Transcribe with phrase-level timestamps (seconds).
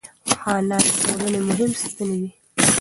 [0.39, 2.29] خانان د ټولنې مهم ستنې وې.